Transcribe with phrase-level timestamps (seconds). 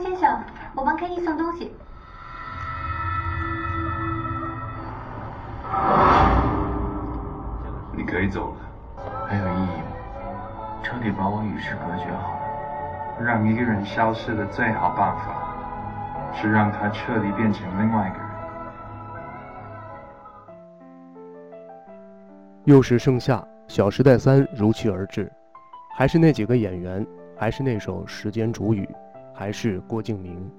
[0.00, 0.40] 先生，
[0.74, 1.72] 我帮 Kitty 送东西。
[7.92, 8.56] 你可以走了。
[9.28, 9.92] 还有意义吗？
[10.82, 12.40] 彻底把我与世隔绝好了。
[13.22, 18.26] 让一个人消失的最好办法，是让他彻底变成另外一个人。
[22.64, 23.36] 又是盛夏，
[23.68, 25.30] 《小时代三》如期而至，
[25.94, 27.06] 还是那几个演员，
[27.38, 28.84] 还是那首《时间煮雨》，
[29.32, 30.50] 还是郭敬明，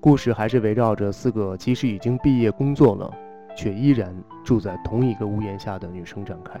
[0.00, 3.12] 故事还是围绕着四个即使已经毕业工作了，
[3.56, 4.14] 却依然
[4.44, 6.60] 住在同一个屋檐下的女生展开。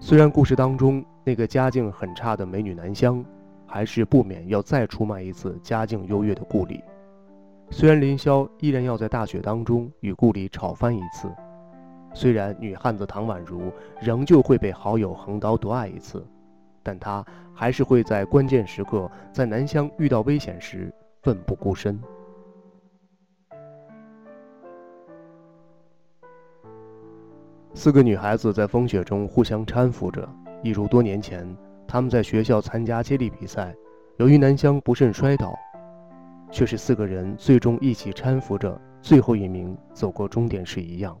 [0.00, 3.24] 虽然故事当中那个家境很差的美女南湘。
[3.70, 6.82] 还是不免要再出卖一次家境优越的顾里。
[7.68, 11.30] 虽然林霄依然要在大雪当中与顾里吵翻一次，
[12.14, 13.70] 虽然女汉子唐宛如
[14.00, 16.26] 仍旧会被好友横刀夺爱一次，
[16.82, 17.24] 但她
[17.54, 20.92] 还是会在关键时刻，在南湘遇到危险时
[21.22, 21.98] 奋不顾身。
[27.74, 30.28] 四个女孩子在风雪中互相搀扶着，
[30.62, 31.46] 一如多年前。
[31.86, 33.74] 他们在学校参加接力比赛，
[34.18, 35.54] 由于南湘不慎摔倒，
[36.50, 41.18] 却是四个人最终一起搀扶着最后一名走过终点时一样。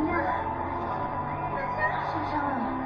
[0.00, 0.24] 怎么样？
[2.10, 2.79] 受伤了吗？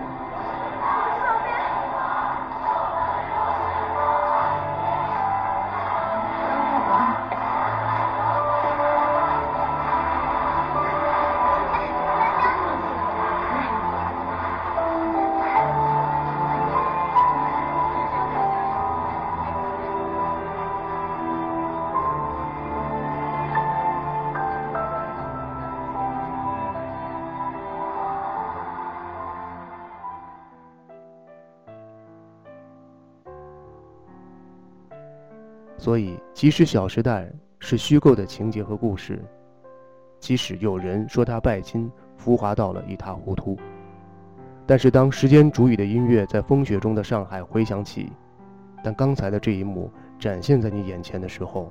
[35.85, 37.25] 所以，即使《小时代》
[37.59, 39.23] 是虚构的情节和故事，
[40.19, 43.55] 即使有人说他拜金浮华到了一塌糊涂，
[44.65, 48.11] 但是当时间煮雨的音乐在风雪中的上海回响起，
[48.83, 51.71] 当刚才的这一幕展现在你眼前的时候，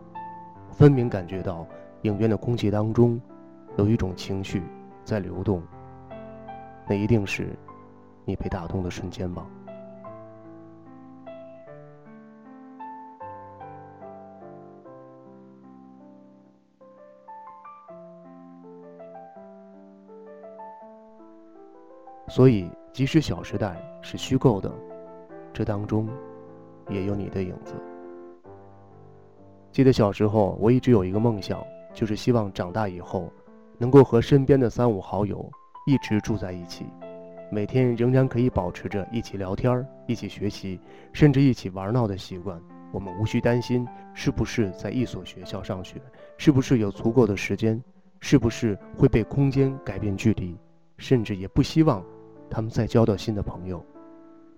[0.70, 1.66] 分明感觉到
[2.04, 3.20] 影院的空气当中
[3.78, 4.62] 有一种情绪
[5.04, 5.60] 在流动。
[6.88, 7.50] 那一定是
[8.26, 9.44] 你被打动的瞬间吧。
[22.28, 23.76] 所以，即使《小时代》
[24.06, 24.72] 是虚构的，
[25.52, 26.08] 这当中
[26.90, 27.74] 也有你的影子。
[29.72, 31.62] 记得小时候，我一直有一个梦想，
[31.94, 33.32] 就是希望长大以后，
[33.78, 35.50] 能够和身边的三五好友
[35.86, 36.86] 一直住在一起，
[37.52, 40.80] 每天仍然可以保持着一起聊天、一起学习，
[41.12, 42.60] 甚至一起玩闹的习惯。
[42.92, 46.00] 我们无需担心是不是在一所学校上学，
[46.38, 47.84] 是不是有足够的时间，
[48.20, 50.56] 是不是会被空间改变距离，
[50.98, 52.04] 甚至也不希望。
[52.50, 53.84] 他们再交到新的朋友，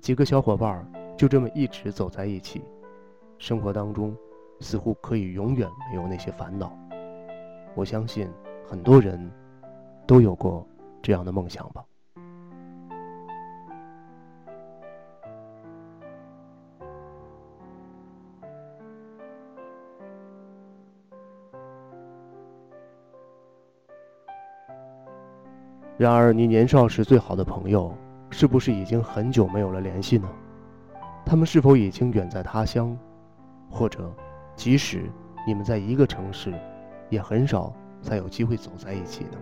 [0.02, 0.86] 几个小伙伴
[1.18, 2.62] 就这么一直走在一起，
[3.38, 4.14] 生活当中
[4.60, 6.78] 似乎可以永远没有那些烦恼。
[7.74, 8.30] 我相信
[8.68, 9.32] 很多人
[10.06, 10.68] 都有过
[11.02, 11.86] 这样的梦想吧。
[25.98, 27.90] 然而，你年少时最好的朋友，
[28.30, 30.28] 是不是已经很久没有了联系呢？
[31.26, 32.98] 他们是否已经远在他乡，
[33.70, 34.12] 或者，
[34.58, 35.10] 即使
[35.48, 36.54] 你们在一个城市，
[37.10, 39.38] 也很少再有机会走在一起呢？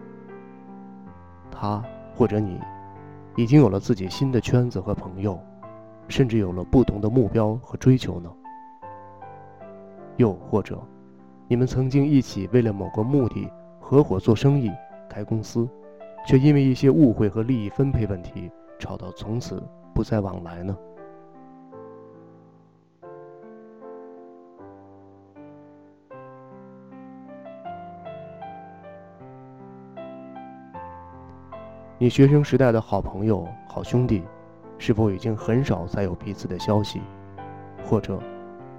[1.50, 1.84] 他
[2.16, 2.60] 或者你，
[3.36, 5.40] 已经有了自己新的圈子和朋友，
[6.08, 8.32] 甚至有了不同的目标和追求呢？
[10.18, 10.80] 又或者，
[11.48, 13.50] 你们曾经一起为了某个目的
[13.80, 14.72] 合伙做生意、
[15.10, 15.68] 开公司？
[16.26, 19.62] 却因为一些误会和利益分配问题，吵到从此
[19.94, 20.78] 不再往来呢？
[32.00, 34.24] 你学生时代的好朋友、好兄弟，
[34.78, 37.02] 是否已经很少再有彼此的消息？
[37.86, 38.20] 或者，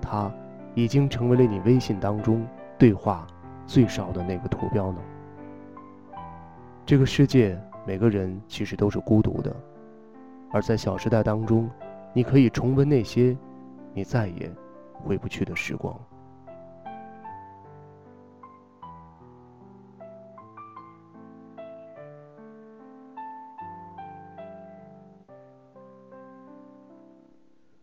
[0.00, 0.30] 他
[0.74, 2.46] 已经成为了你微信当中
[2.78, 3.26] 对话
[3.66, 4.98] 最少的那个图标呢？
[6.86, 9.56] 这个世界，每个人其实都是孤独的，
[10.52, 11.68] 而在《小时代》当中，
[12.12, 13.34] 你可以重温那些
[13.94, 14.52] 你再也
[14.92, 15.98] 回不去的时光。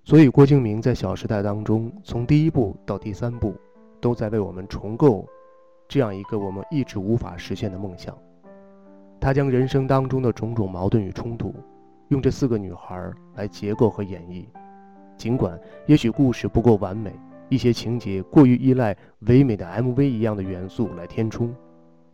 [0.03, 3.55] 所以郭敬明在《小时代》当中，从第一部到第三部，
[3.99, 5.27] 都在为我们重构
[5.87, 8.15] 这样一个我们一直无法实现的梦想。
[9.21, 11.53] 他将人生当中的种种矛盾与冲突，
[12.07, 14.43] 用这四个女孩来结构和演绎。
[15.15, 17.13] 尽管也许故事不够完美，
[17.47, 21.53] 一些情节过于依赖唯美的 MV 一样的元素来填充，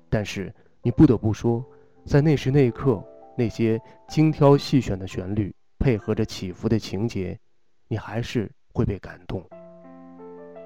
[0.10, 1.64] 但是你不得不说，
[2.04, 3.02] 在那时那一刻，
[3.38, 7.40] 那些精挑细选的旋律配合着起伏的情节，
[7.88, 9.42] 你还是会被感动。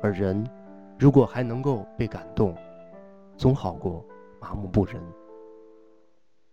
[0.01, 0.43] 而人，
[0.97, 2.55] 如果还能够被感动，
[3.37, 4.03] 总好过
[4.39, 4.99] 麻木不仁。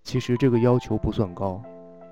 [0.08, 1.62] 其实这个要求不算高，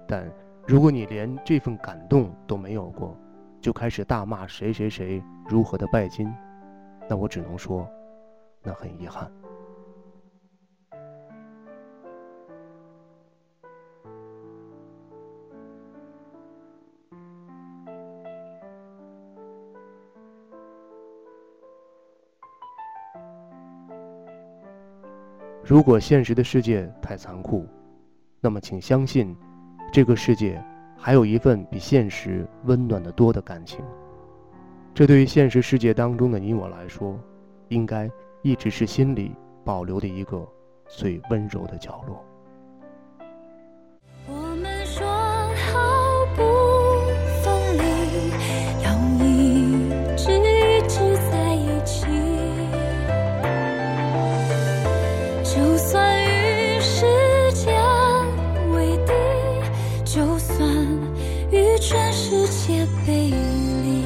[0.07, 0.31] 但
[0.67, 3.17] 如果你连这份感动都没有过，
[3.59, 6.31] 就开始大骂谁谁谁如何的拜金，
[7.09, 7.89] 那我只能说，
[8.63, 9.33] 那很遗憾。
[25.65, 27.67] 如果现实的世界太残酷，
[28.47, 29.37] 那么请相信，
[29.93, 30.63] 这个世界。
[30.97, 33.85] 还有一份比现实温暖的多的感情，
[34.95, 37.19] 这对于现实世界当中的你我来说，
[37.71, 38.09] 应该
[38.43, 39.33] 一直是心里
[39.65, 40.47] 保留的一个
[40.87, 42.25] 最温柔的角落。
[60.17, 60.67] 就算
[61.51, 64.03] 与全世界背离。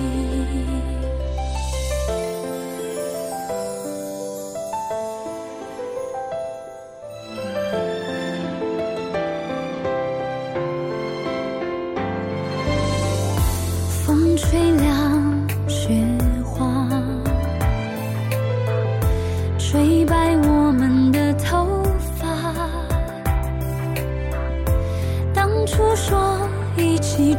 [14.04, 16.19] 风吹凉雪。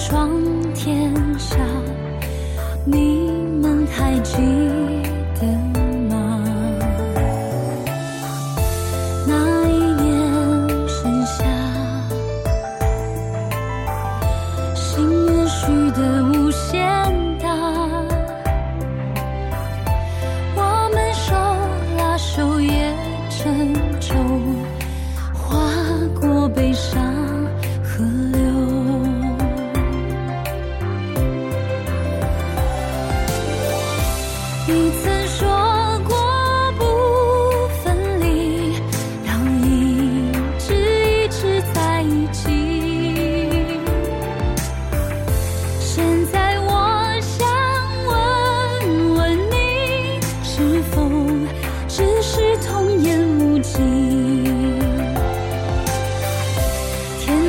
[0.07, 0.60] 窗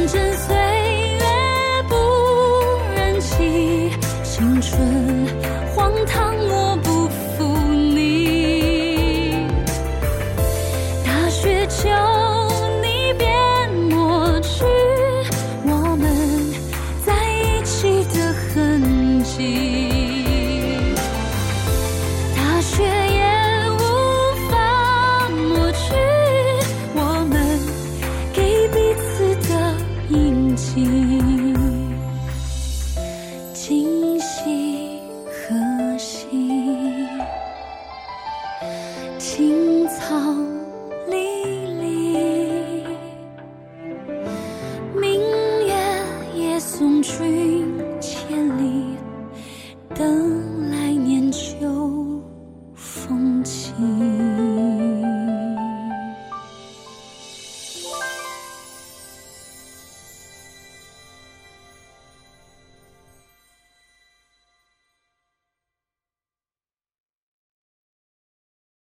[0.08, 0.51] 真。